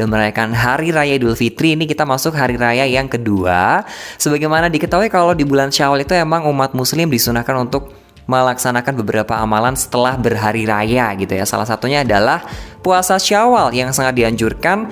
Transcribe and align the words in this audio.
pada 0.00 0.08
merayakan 0.08 0.56
Hari 0.56 0.96
Raya 0.96 1.20
Idul 1.20 1.36
Fitri 1.36 1.76
Ini 1.76 1.84
kita 1.84 2.08
masuk 2.08 2.32
Hari 2.32 2.56
Raya 2.56 2.88
yang 2.88 3.04
kedua. 3.04 3.84
Sebagaimana 4.16 4.72
diketahui 4.72 5.12
kalau 5.12 5.36
di 5.36 5.44
bulan 5.44 5.68
Syawal 5.68 6.08
itu 6.08 6.16
emang 6.16 6.48
umat 6.48 6.72
muslim 6.72 7.12
disunahkan 7.12 7.52
untuk 7.60 7.92
melaksanakan 8.24 8.96
beberapa 8.96 9.36
amalan 9.36 9.76
setelah 9.76 10.16
berhari 10.16 10.64
raya 10.64 11.12
gitu 11.20 11.36
ya. 11.36 11.44
Salah 11.44 11.68
satunya 11.68 12.00
adalah 12.00 12.40
puasa 12.80 13.20
Syawal 13.20 13.76
yang 13.76 13.92
sangat 13.92 14.16
dianjurkan 14.16 14.88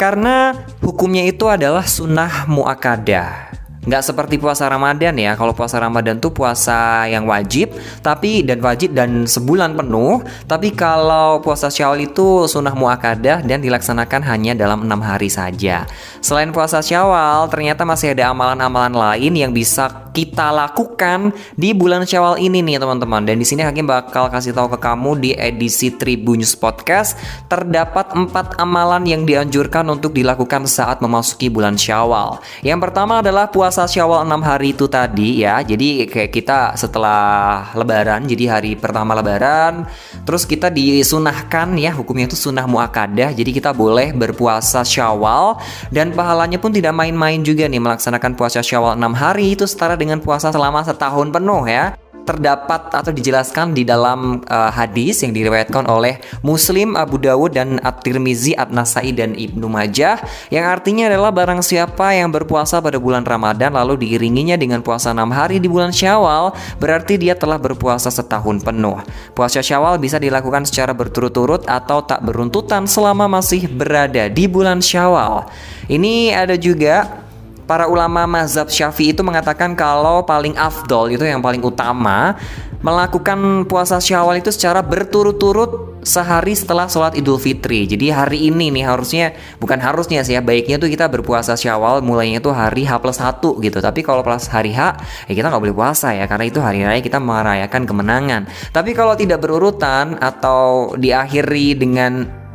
Karena 0.00 0.52
hukumnya 0.80 1.24
itu 1.24 1.48
adalah 1.48 1.84
sunnah 1.84 2.48
mu'akadah 2.48 3.55
nggak 3.86 4.02
seperti 4.02 4.36
puasa 4.36 4.66
Ramadan 4.66 5.14
ya. 5.16 5.38
Kalau 5.38 5.54
puasa 5.54 5.78
Ramadan 5.78 6.18
tuh 6.18 6.34
puasa 6.34 7.06
yang 7.06 7.24
wajib, 7.24 7.72
tapi 8.02 8.42
dan 8.42 8.58
wajib 8.60 8.92
dan 8.92 9.24
sebulan 9.24 9.78
penuh. 9.78 10.20
Tapi 10.44 10.74
kalau 10.74 11.40
puasa 11.40 11.70
Syawal 11.70 12.10
itu 12.10 12.50
sunnah 12.50 12.74
muakadah 12.74 13.46
dan 13.46 13.62
dilaksanakan 13.62 14.26
hanya 14.26 14.52
dalam 14.58 14.84
enam 14.84 14.98
hari 15.00 15.30
saja. 15.30 15.86
Selain 16.20 16.50
puasa 16.50 16.82
Syawal, 16.82 17.46
ternyata 17.48 17.86
masih 17.86 18.12
ada 18.12 18.34
amalan-amalan 18.34 18.92
lain 18.92 19.32
yang 19.32 19.52
bisa 19.54 20.05
kita 20.16 20.48
lakukan 20.48 21.36
di 21.60 21.76
bulan 21.76 22.08
Syawal 22.08 22.40
ini 22.40 22.64
nih 22.64 22.80
teman-teman. 22.80 23.28
Dan 23.28 23.36
di 23.36 23.44
sini 23.44 23.60
Hakim 23.60 23.84
bakal 23.84 24.32
kasih 24.32 24.56
tahu 24.56 24.72
ke 24.72 24.78
kamu 24.80 25.10
di 25.20 25.30
edisi 25.36 25.92
Tribunnews 25.92 26.56
Podcast 26.56 27.20
terdapat 27.52 28.16
empat 28.16 28.56
amalan 28.56 29.04
yang 29.04 29.28
dianjurkan 29.28 29.84
untuk 29.92 30.16
dilakukan 30.16 30.64
saat 30.64 31.04
memasuki 31.04 31.52
bulan 31.52 31.76
Syawal. 31.76 32.40
Yang 32.64 32.88
pertama 32.88 33.20
adalah 33.20 33.52
puasa 33.52 33.84
Syawal 33.84 34.24
6 34.24 34.40
hari 34.40 34.72
itu 34.72 34.88
tadi 34.88 35.44
ya. 35.44 35.60
Jadi 35.60 36.08
kayak 36.08 36.32
kita 36.32 36.58
setelah 36.80 37.68
lebaran, 37.76 38.24
jadi 38.24 38.56
hari 38.56 38.72
pertama 38.72 39.12
lebaran, 39.12 39.84
terus 40.24 40.48
kita 40.48 40.72
disunahkan 40.72 41.76
ya, 41.76 41.92
hukumnya 41.92 42.24
itu 42.32 42.38
sunnah 42.38 42.64
muakadah. 42.64 43.36
Jadi 43.36 43.50
kita 43.52 43.76
boleh 43.76 44.16
berpuasa 44.16 44.80
Syawal 44.80 45.60
dan 45.92 46.16
pahalanya 46.16 46.56
pun 46.56 46.72
tidak 46.72 46.96
main-main 46.96 47.44
juga 47.44 47.68
nih 47.68 47.82
melaksanakan 47.82 48.32
puasa 48.32 48.64
Syawal 48.64 48.96
6 48.96 49.12
hari 49.12 49.52
itu 49.52 49.68
setara 49.68 49.98
dengan 49.98 50.05
puasa 50.22 50.54
selama 50.54 50.86
setahun 50.86 51.28
penuh 51.34 51.66
ya 51.66 51.98
terdapat 52.26 52.90
atau 52.90 53.14
dijelaskan 53.14 53.72
di 53.72 53.86
dalam 53.86 54.42
uh, 54.50 54.70
hadis 54.74 55.22
yang 55.22 55.30
diriwayatkan 55.30 55.86
oleh 55.86 56.18
Muslim, 56.42 56.98
Abu 56.98 57.22
Dawud 57.22 57.54
dan 57.54 57.78
At-Tirmizi, 57.80 58.58
At-Nasai 58.58 59.14
dan 59.14 59.38
Ibnu 59.38 59.70
Majah 59.70 60.18
yang 60.50 60.66
artinya 60.66 61.06
adalah 61.06 61.30
barang 61.30 61.62
siapa 61.62 62.18
yang 62.18 62.34
berpuasa 62.34 62.82
pada 62.82 62.98
bulan 62.98 63.22
Ramadan 63.22 63.78
lalu 63.78 64.02
diiringinya 64.02 64.58
dengan 64.58 64.82
puasa 64.82 65.14
enam 65.14 65.30
hari 65.30 65.62
di 65.62 65.70
bulan 65.70 65.94
Syawal 65.94 66.50
berarti 66.82 67.14
dia 67.16 67.38
telah 67.38 67.56
berpuasa 67.56 68.10
setahun 68.10 68.66
penuh. 68.66 68.98
Puasa 69.32 69.62
Syawal 69.62 70.02
bisa 70.02 70.18
dilakukan 70.18 70.66
secara 70.66 70.90
berturut-turut 70.90 71.62
atau 71.70 72.02
tak 72.02 72.26
beruntutan 72.26 72.90
selama 72.90 73.30
masih 73.30 73.70
berada 73.70 74.26
di 74.26 74.50
bulan 74.50 74.82
Syawal. 74.82 75.46
Ini 75.86 76.34
ada 76.34 76.58
juga 76.58 77.25
para 77.66 77.90
ulama 77.90 78.24
mazhab 78.24 78.70
syafi'i 78.70 79.12
itu 79.12 79.26
mengatakan 79.26 79.74
kalau 79.74 80.22
paling 80.22 80.54
afdol 80.54 81.10
itu 81.10 81.26
yang 81.26 81.42
paling 81.42 81.60
utama 81.60 82.38
melakukan 82.86 83.66
puasa 83.66 83.98
syawal 83.98 84.38
itu 84.38 84.54
secara 84.54 84.78
berturut-turut 84.78 85.98
sehari 86.06 86.54
setelah 86.54 86.86
sholat 86.86 87.18
idul 87.18 87.34
fitri. 87.34 87.82
Jadi 87.82 88.14
hari 88.14 88.46
ini 88.46 88.70
nih 88.70 88.86
harusnya 88.86 89.34
bukan 89.58 89.82
harusnya 89.82 90.22
sih 90.22 90.38
ya 90.38 90.40
baiknya 90.44 90.78
tuh 90.78 90.86
kita 90.86 91.10
berpuasa 91.10 91.58
syawal 91.58 91.98
mulainya 91.98 92.38
tuh 92.38 92.54
hari 92.54 92.86
H 92.86 93.02
plus 93.02 93.18
1 93.18 93.42
gitu. 93.42 93.78
Tapi 93.82 94.06
kalau 94.06 94.22
plus 94.22 94.46
hari 94.46 94.70
H 94.70 95.02
ya 95.26 95.34
kita 95.34 95.50
nggak 95.50 95.62
boleh 95.66 95.74
puasa 95.74 96.14
ya 96.14 96.30
karena 96.30 96.46
itu 96.46 96.62
hari 96.62 96.86
raya 96.86 97.02
kita 97.02 97.18
merayakan 97.18 97.82
kemenangan. 97.90 98.46
Tapi 98.70 98.94
kalau 98.94 99.18
tidak 99.18 99.42
berurutan 99.42 100.14
atau 100.22 100.94
diakhiri 100.94 101.74
dengan 101.74 102.45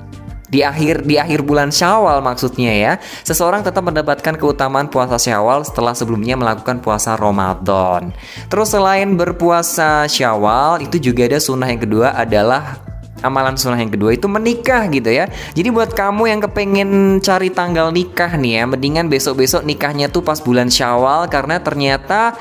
di 0.52 0.59
akhir 0.67 1.07
di 1.07 1.16
akhir 1.16 1.47
bulan 1.47 1.72
Syawal 1.72 2.19
maksudnya 2.19 2.75
ya. 2.75 2.94
Seseorang 3.23 3.63
tetap 3.63 3.88
mendapatkan 3.88 4.35
keutamaan 4.35 4.91
puasa 4.91 5.16
Syawal 5.16 5.63
setelah 5.63 5.95
sebelumnya 5.95 6.35
melakukan 6.35 6.84
puasa 6.84 7.16
Ramadan. 7.16 8.12
Terus 8.51 8.75
selain 8.75 9.16
berpuasa 9.16 10.06
Syawal, 10.12 10.84
itu 10.84 11.00
juga 11.00 11.31
ada 11.31 11.39
sunnah 11.39 11.72
yang 11.72 11.81
kedua 11.81 12.12
adalah 12.12 12.84
amalan 13.22 13.53
sunnah 13.53 13.78
yang 13.78 13.94
kedua 13.94 14.17
itu 14.17 14.28
menikah 14.28 14.89
gitu 14.91 15.07
ya. 15.07 15.29
Jadi 15.53 15.69
buat 15.72 15.94
kamu 15.94 16.23
yang 16.28 16.39
kepengen 16.44 16.89
cari 17.22 17.53
tanggal 17.53 17.94
nikah 17.94 18.35
nih 18.35 18.62
ya, 18.62 18.63
mendingan 18.68 19.07
besok-besok 19.07 19.63
nikahnya 19.63 20.12
tuh 20.12 20.25
pas 20.25 20.41
bulan 20.41 20.68
Syawal 20.68 21.29
karena 21.31 21.62
ternyata 21.62 22.35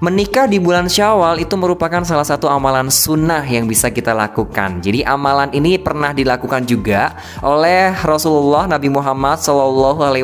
Menikah 0.00 0.48
di 0.48 0.56
bulan 0.56 0.88
Syawal 0.88 1.44
itu 1.44 1.52
merupakan 1.60 2.00
salah 2.08 2.24
satu 2.24 2.48
amalan 2.48 2.88
sunnah 2.88 3.44
yang 3.44 3.68
bisa 3.68 3.92
kita 3.92 4.16
lakukan. 4.16 4.80
Jadi 4.80 5.04
amalan 5.04 5.52
ini 5.52 5.76
pernah 5.76 6.16
dilakukan 6.16 6.64
juga 6.64 7.12
oleh 7.44 7.92
Rasulullah 8.00 8.64
Nabi 8.64 8.88
Muhammad 8.88 9.44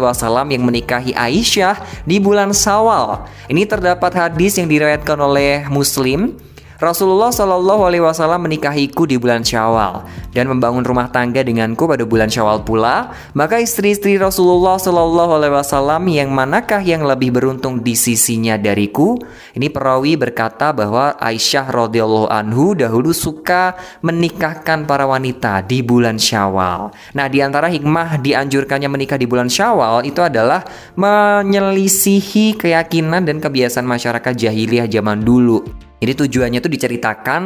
Wasallam 0.00 0.48
yang 0.48 0.64
menikahi 0.64 1.12
Aisyah 1.12 1.76
di 2.08 2.16
bulan 2.16 2.56
Syawal. 2.56 3.28
Ini 3.52 3.68
terdapat 3.68 4.16
hadis 4.16 4.56
yang 4.56 4.64
diriwayatkan 4.64 5.20
oleh 5.20 5.68
Muslim 5.68 6.40
Rasulullah 6.76 7.32
Shallallahu 7.32 7.88
Alaihi 7.88 8.04
Wasallam 8.04 8.44
menikahiku 8.44 9.08
di 9.08 9.16
bulan 9.16 9.40
Syawal 9.40 10.04
dan 10.36 10.44
membangun 10.44 10.84
rumah 10.84 11.08
tangga 11.08 11.40
denganku 11.40 11.88
pada 11.88 12.04
bulan 12.04 12.28
Syawal 12.28 12.68
pula. 12.68 13.16
Maka 13.32 13.56
istri-istri 13.64 14.20
Rasulullah 14.20 14.76
Shallallahu 14.76 15.40
Alaihi 15.40 15.56
Wasallam 15.56 16.04
yang 16.12 16.28
manakah 16.36 16.84
yang 16.84 17.08
lebih 17.08 17.32
beruntung 17.32 17.80
di 17.80 17.96
sisinya 17.96 18.60
dariku? 18.60 19.16
Ini 19.56 19.72
perawi 19.72 20.20
berkata 20.20 20.76
bahwa 20.76 21.16
Aisyah 21.16 21.72
radhiyallahu 21.72 22.28
anhu 22.28 22.76
dahulu 22.76 23.16
suka 23.16 23.72
menikahkan 24.04 24.84
para 24.84 25.08
wanita 25.08 25.64
di 25.64 25.80
bulan 25.80 26.20
Syawal. 26.20 26.92
Nah, 27.16 27.26
di 27.32 27.40
antara 27.40 27.72
hikmah 27.72 28.20
dianjurkannya 28.20 28.92
menikah 28.92 29.16
di 29.16 29.24
bulan 29.24 29.48
Syawal 29.48 30.04
itu 30.04 30.20
adalah 30.20 30.60
menyelisihi 30.92 32.60
keyakinan 32.60 33.24
dan 33.24 33.40
kebiasaan 33.40 33.88
masyarakat 33.88 34.36
jahiliyah 34.36 34.92
zaman 34.92 35.24
dulu. 35.24 35.85
Jadi 35.96 36.12
tujuannya 36.26 36.60
itu 36.60 36.68
diceritakan 36.68 37.42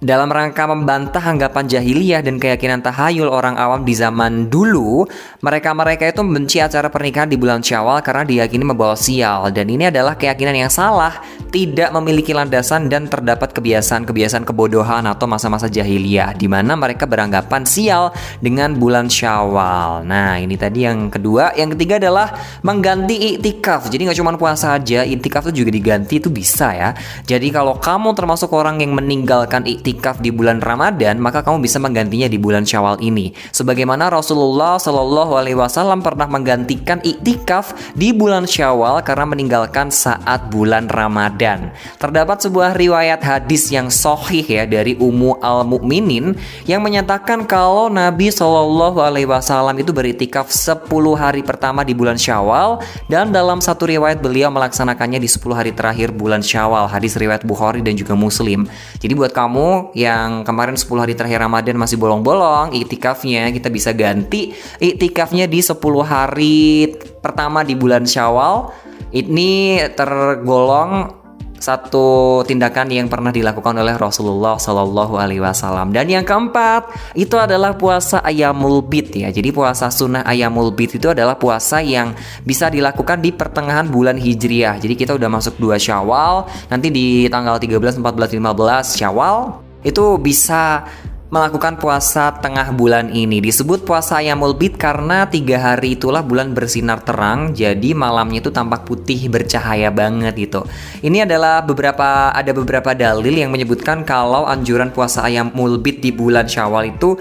dalam 0.00 0.32
rangka 0.32 0.64
membantah 0.64 1.20
anggapan 1.20 1.68
jahiliyah 1.68 2.24
dan 2.24 2.40
keyakinan 2.40 2.80
tahayul 2.80 3.28
orang 3.28 3.60
awam 3.60 3.84
di 3.84 3.92
zaman 3.92 4.48
dulu, 4.48 5.04
mereka-mereka 5.44 6.08
itu 6.08 6.24
membenci 6.24 6.56
acara 6.56 6.88
pernikahan 6.88 7.28
di 7.28 7.36
bulan 7.36 7.60
Syawal 7.60 8.00
karena 8.00 8.24
diyakini 8.24 8.64
membawa 8.64 8.96
sial 8.96 9.52
dan 9.52 9.68
ini 9.68 9.92
adalah 9.92 10.16
keyakinan 10.16 10.56
yang 10.56 10.72
salah, 10.72 11.20
tidak 11.52 11.92
memiliki 11.92 12.32
landasan 12.32 12.88
dan 12.88 13.12
terdapat 13.12 13.52
kebiasaan-kebiasaan 13.52 14.48
kebodohan 14.48 15.04
atau 15.04 15.28
masa-masa 15.28 15.68
jahiliyah 15.68 16.32
di 16.32 16.48
mana 16.48 16.80
mereka 16.80 17.04
beranggapan 17.04 17.68
sial 17.68 18.16
dengan 18.40 18.72
bulan 18.80 19.12
Syawal. 19.12 20.08
Nah, 20.08 20.40
ini 20.40 20.56
tadi 20.56 20.88
yang 20.88 21.12
kedua, 21.12 21.52
yang 21.60 21.76
ketiga 21.76 22.00
adalah 22.00 22.32
mengganti 22.64 23.36
iktikaf. 23.36 23.92
Jadi 23.92 24.08
nggak 24.08 24.16
cuma 24.16 24.32
puasa 24.40 24.80
aja, 24.80 25.04
iktikaf 25.04 25.52
itu 25.52 25.60
juga 25.60 25.76
diganti 25.76 26.24
itu 26.24 26.32
bisa 26.32 26.72
ya. 26.72 26.90
Jadi 27.28 27.52
kalau 27.52 27.76
kamu 27.76 28.16
termasuk 28.16 28.48
orang 28.56 28.80
yang 28.80 28.96
meninggalkan 28.96 29.68
iktikaf 29.68 29.89
iktikaf 29.90 30.22
di 30.22 30.30
bulan 30.30 30.62
Ramadan, 30.62 31.18
maka 31.18 31.42
kamu 31.42 31.66
bisa 31.66 31.82
menggantinya 31.82 32.30
di 32.30 32.38
bulan 32.38 32.62
Syawal 32.62 33.02
ini. 33.02 33.34
Sebagaimana 33.50 34.06
Rasulullah 34.06 34.78
Shallallahu 34.78 35.34
Alaihi 35.34 35.58
Wasallam 35.58 35.98
pernah 35.98 36.30
menggantikan 36.30 37.02
iktikaf 37.02 37.74
di 37.98 38.14
bulan 38.14 38.46
Syawal 38.46 39.02
karena 39.02 39.26
meninggalkan 39.26 39.90
saat 39.90 40.46
bulan 40.54 40.86
Ramadan. 40.86 41.74
Terdapat 41.98 42.38
sebuah 42.46 42.78
riwayat 42.78 43.18
hadis 43.26 43.74
yang 43.74 43.90
sohih 43.90 44.46
ya 44.46 44.64
dari 44.70 44.94
Ummu 44.94 45.42
al 45.42 45.66
Mukminin 45.66 46.38
yang 46.70 46.86
menyatakan 46.86 47.50
kalau 47.50 47.90
Nabi 47.90 48.30
Shallallahu 48.30 49.02
Alaihi 49.02 49.26
Wasallam 49.26 49.74
itu 49.82 49.90
beriktikaf 49.90 50.54
10 50.54 50.86
hari 51.18 51.42
pertama 51.42 51.82
di 51.82 51.98
bulan 51.98 52.14
Syawal 52.14 52.78
dan 53.10 53.34
dalam 53.34 53.58
satu 53.58 53.90
riwayat 53.90 54.22
beliau 54.22 54.54
melaksanakannya 54.54 55.18
di 55.18 55.26
10 55.26 55.50
hari 55.50 55.72
terakhir 55.74 56.14
bulan 56.14 56.44
Syawal. 56.44 56.86
Hadis 56.86 57.18
riwayat 57.18 57.42
Bukhari 57.42 57.82
dan 57.82 57.98
juga 57.98 58.14
Muslim. 58.14 58.68
Jadi 59.00 59.12
buat 59.16 59.32
kamu 59.32 59.79
yang 59.96 60.44
kemarin 60.44 60.76
10 60.76 60.86
hari 61.00 61.14
terakhir 61.16 61.40
Ramadan 61.40 61.80
masih 61.80 61.96
bolong-bolong 61.96 62.76
iktikafnya 62.76 63.48
kita 63.54 63.72
bisa 63.72 63.96
ganti 63.96 64.52
iktikafnya 64.78 65.48
di 65.48 65.64
10 65.64 65.80
hari 66.04 66.92
pertama 67.24 67.64
di 67.64 67.72
bulan 67.72 68.04
Syawal 68.04 68.70
ini 69.10 69.80
tergolong 69.96 71.20
satu 71.60 72.40
tindakan 72.48 72.88
yang 72.88 73.06
pernah 73.12 73.28
dilakukan 73.28 73.76
oleh 73.76 73.92
Rasulullah 74.00 74.56
Shallallahu 74.56 75.20
Alaihi 75.20 75.44
Wasallam. 75.44 75.92
Dan 75.92 76.08
yang 76.08 76.24
keempat 76.24 76.88
itu 77.12 77.36
adalah 77.36 77.76
puasa 77.76 78.24
ayamul 78.24 78.80
bid 78.80 79.12
ya. 79.12 79.28
Jadi 79.28 79.52
puasa 79.52 79.92
sunnah 79.92 80.24
ayamul 80.24 80.72
bid 80.72 80.96
itu 80.96 81.12
adalah 81.12 81.36
puasa 81.36 81.84
yang 81.84 82.16
bisa 82.42 82.72
dilakukan 82.72 83.20
di 83.20 83.30
pertengahan 83.30 83.86
bulan 83.92 84.16
hijriah. 84.16 84.80
Jadi 84.80 84.96
kita 84.96 85.12
udah 85.14 85.28
masuk 85.28 85.60
dua 85.60 85.76
Syawal, 85.76 86.48
nanti 86.72 86.88
di 86.88 87.28
tanggal 87.28 87.60
13, 87.60 88.00
14, 88.00 88.40
15 88.40 88.96
Syawal 88.96 89.69
itu 89.84 90.20
bisa 90.20 90.84
melakukan 91.30 91.78
puasa 91.78 92.34
tengah 92.42 92.74
bulan 92.74 93.14
ini. 93.14 93.38
Disebut 93.38 93.86
puasa 93.86 94.18
Ayamul 94.18 94.58
Bid 94.58 94.74
karena 94.76 95.30
tiga 95.30 95.62
hari 95.62 95.94
itulah 95.94 96.26
bulan 96.26 96.50
bersinar 96.52 97.06
terang 97.06 97.54
jadi 97.54 97.94
malamnya 97.94 98.42
itu 98.42 98.50
tampak 98.50 98.82
putih 98.82 99.30
bercahaya 99.30 99.94
banget 99.94 100.34
gitu. 100.34 100.66
Ini 101.00 101.24
adalah 101.30 101.62
beberapa 101.62 102.34
ada 102.34 102.50
beberapa 102.50 102.90
dalil 102.98 103.30
yang 103.30 103.54
menyebutkan 103.54 104.02
kalau 104.02 104.44
anjuran 104.44 104.90
puasa 104.90 105.22
Ayamul 105.22 105.78
Bid 105.78 106.02
di 106.02 106.10
bulan 106.10 106.50
Syawal 106.50 106.98
itu 106.98 107.14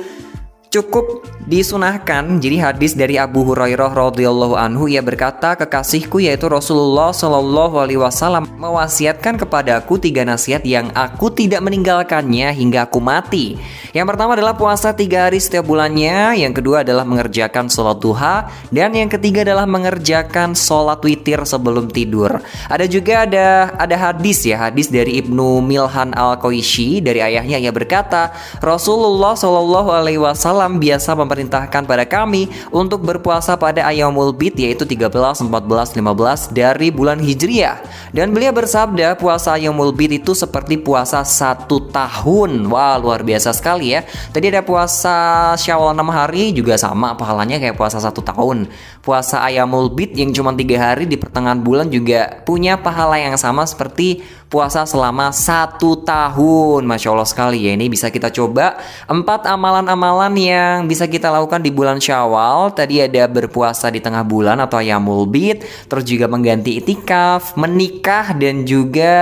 cukup 0.70 1.26
disunahkan. 1.50 2.38
Jadi 2.38 2.62
hadis 2.62 2.94
dari 2.94 3.18
Abu 3.18 3.42
Hurairah 3.42 3.90
radhiyallahu 3.90 4.54
anhu 4.54 4.86
ia 4.86 5.02
berkata, 5.02 5.58
"Kekasihku 5.58 6.22
yaitu 6.22 6.46
Rasulullah 6.46 7.10
shallallahu 7.10 7.82
alaihi 7.82 7.98
wasallam 7.98 8.46
mewasiatkan 8.54 9.42
kepadaku 9.42 9.98
tiga 9.98 10.22
nasihat 10.22 10.62
yang 10.62 10.94
aku 10.94 11.34
tidak 11.34 11.66
meninggalkannya 11.66 12.54
hingga 12.54 12.86
aku 12.86 13.02
mati." 13.02 13.58
Yang 13.98 14.14
pertama 14.14 14.38
adalah 14.38 14.54
puasa 14.54 14.94
tiga 14.94 15.26
hari 15.26 15.42
setiap 15.42 15.66
bulannya, 15.66 16.38
yang 16.38 16.54
kedua 16.54 16.86
adalah 16.86 17.02
mengerjakan 17.02 17.66
sholat 17.66 17.98
duha, 17.98 18.46
dan 18.70 18.94
yang 18.94 19.10
ketiga 19.10 19.42
adalah 19.42 19.66
mengerjakan 19.66 20.54
sholat 20.54 21.02
witir 21.02 21.42
sebelum 21.50 21.90
tidur. 21.90 22.38
Ada 22.70 22.86
juga 22.86 23.26
ada 23.26 23.74
ada 23.74 23.96
hadis 23.98 24.46
ya, 24.46 24.70
hadis 24.70 24.94
dari 24.94 25.18
Ibnu 25.18 25.66
Milhan 25.66 26.14
al 26.14 26.38
Qaishi 26.38 27.02
dari 27.02 27.26
ayahnya 27.26 27.58
ia 27.58 27.74
berkata, 27.74 28.30
Rasulullah 28.62 29.34
shallallahu 29.34 29.90
alaihi 29.90 30.22
wasallam 30.22 30.59
wasallam 30.60 30.84
biasa 30.84 31.16
memerintahkan 31.16 31.88
pada 31.88 32.04
kami 32.04 32.52
untuk 32.76 33.08
berpuasa 33.08 33.56
pada 33.56 33.88
ayamul 33.88 34.36
bid 34.36 34.60
yaitu 34.60 34.84
13, 34.84 35.48
14, 35.48 35.48
15 35.48 36.52
dari 36.52 36.92
bulan 36.92 37.16
Hijriah. 37.24 37.80
Dan 38.12 38.36
beliau 38.36 38.52
bersabda 38.52 39.16
puasa 39.16 39.56
ayamul 39.56 39.96
bid 39.96 40.20
itu 40.20 40.36
seperti 40.36 40.76
puasa 40.76 41.24
satu 41.24 41.88
tahun. 41.88 42.68
Wah 42.68 43.00
luar 43.00 43.24
biasa 43.24 43.56
sekali 43.56 43.96
ya. 43.96 44.04
Tadi 44.36 44.52
ada 44.52 44.60
puasa 44.60 45.16
syawal 45.56 45.96
6 45.96 46.04
hari 46.12 46.52
juga 46.52 46.76
sama 46.76 47.16
pahalanya 47.16 47.56
kayak 47.56 47.80
puasa 47.80 48.04
satu 48.04 48.20
tahun. 48.20 48.68
Puasa 49.00 49.40
ayamul 49.48 49.96
bid 49.96 50.12
yang 50.12 50.36
cuma 50.36 50.52
tiga 50.52 50.76
hari 50.92 51.08
di 51.08 51.16
pertengahan 51.16 51.64
bulan 51.64 51.88
juga 51.88 52.44
punya 52.44 52.76
pahala 52.76 53.16
yang 53.16 53.40
sama 53.40 53.64
seperti 53.64 54.20
puasa 54.52 54.84
selama 54.84 55.32
satu 55.32 56.04
tahun. 56.04 56.84
Masya 56.84 57.16
Allah 57.16 57.24
sekali 57.24 57.64
ya 57.64 57.80
ini 57.80 57.88
bisa 57.88 58.12
kita 58.12 58.28
coba 58.28 58.76
empat 59.08 59.48
amalan-amalan 59.48 60.36
yang 60.36 60.76
bisa 60.84 61.08
kita 61.08 61.32
lakukan 61.32 61.64
di 61.64 61.72
bulan 61.72 62.04
Syawal 62.04 62.76
tadi 62.76 63.00
ada 63.00 63.24
berpuasa 63.32 63.88
di 63.88 64.04
tengah 64.04 64.28
bulan 64.28 64.60
atau 64.60 64.84
ayamul 64.84 65.32
bid, 65.32 65.64
terus 65.88 66.04
juga 66.04 66.28
mengganti 66.28 66.84
itikaf, 66.84 67.56
menikah 67.56 68.36
dan 68.36 68.68
juga 68.68 69.16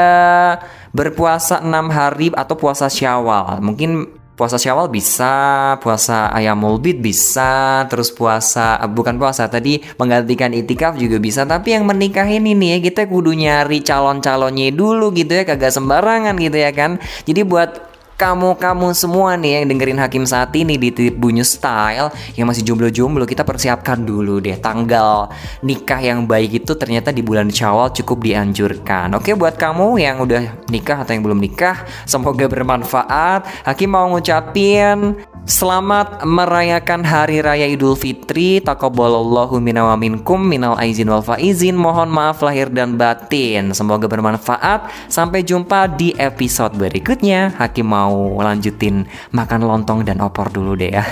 berpuasa 0.90 1.62
enam 1.62 1.94
hari 1.94 2.34
atau 2.34 2.58
puasa 2.58 2.90
Syawal. 2.90 3.62
Mungkin 3.62 4.17
puasa 4.38 4.62
Syawal 4.62 4.94
bisa, 4.94 5.76
puasa 5.82 6.30
ayamul 6.30 6.78
bid 6.78 7.02
bisa, 7.02 7.84
terus 7.90 8.14
puasa 8.14 8.78
bukan 8.86 9.18
puasa 9.18 9.50
tadi 9.50 9.82
menggantikan 9.98 10.54
itikaf 10.54 10.94
juga 10.94 11.18
bisa. 11.18 11.42
Tapi 11.50 11.74
yang 11.74 11.90
menikah 11.90 12.30
ini 12.30 12.54
nih 12.54 12.78
ya 12.78 12.94
kita 12.94 13.10
kudu 13.10 13.34
nyari 13.34 13.82
calon-calonnya 13.82 14.70
dulu 14.70 15.10
gitu 15.18 15.34
ya, 15.34 15.44
kagak 15.44 15.74
sembarangan 15.74 16.38
gitu 16.38 16.54
ya 16.54 16.70
kan. 16.70 17.02
Jadi 17.26 17.42
buat 17.42 17.87
kamu-kamu 18.18 18.98
semua 18.98 19.38
nih 19.38 19.62
yang 19.62 19.70
dengerin 19.70 20.02
Hakim 20.02 20.26
saat 20.26 20.50
ini 20.58 20.74
di 20.74 20.90
Titip 20.90 21.22
Bunyi 21.22 21.46
Style 21.46 22.10
yang 22.34 22.50
masih 22.50 22.66
jomblo-jomblo 22.66 23.30
kita 23.30 23.46
persiapkan 23.46 24.02
dulu 24.02 24.42
deh 24.42 24.58
tanggal 24.58 25.30
nikah 25.62 26.02
yang 26.02 26.26
baik 26.26 26.66
itu 26.66 26.74
ternyata 26.74 27.14
di 27.14 27.22
bulan 27.22 27.54
Syawal 27.54 27.94
cukup 27.94 28.26
dianjurkan. 28.26 29.14
Oke 29.14 29.38
buat 29.38 29.62
kamu 29.62 30.02
yang 30.02 30.18
udah 30.26 30.66
nikah 30.74 31.06
atau 31.06 31.14
yang 31.14 31.24
belum 31.30 31.38
nikah 31.38 31.86
semoga 32.10 32.50
bermanfaat. 32.50 33.46
Hakim 33.70 33.94
mau 33.94 34.10
ngucapin 34.10 35.14
Selamat 35.48 36.28
merayakan 36.28 37.08
Hari 37.08 37.40
Raya 37.40 37.72
Idul 37.72 37.96
Fitri. 37.96 38.60
Taqabbalallahu 38.60 39.64
minna 39.64 39.88
wa 39.88 39.96
minkum 39.96 40.44
minal 40.44 40.76
aizin 40.76 41.08
wal 41.08 41.24
faizin. 41.24 41.80
Mohon 41.80 42.12
maaf 42.12 42.44
lahir 42.44 42.68
dan 42.68 43.00
batin. 43.00 43.72
Semoga 43.72 44.12
bermanfaat. 44.12 44.92
Sampai 45.08 45.48
jumpa 45.48 45.88
di 45.96 46.12
episode 46.20 46.76
berikutnya. 46.76 47.56
Hakim 47.56 47.88
mau 47.88 48.44
lanjutin 48.44 49.08
makan 49.32 49.64
lontong 49.64 50.04
dan 50.04 50.20
opor 50.20 50.52
dulu 50.52 50.76
deh 50.76 50.92
ya. 50.92 51.08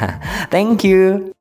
Thank 0.52 0.84
you. 0.84 1.37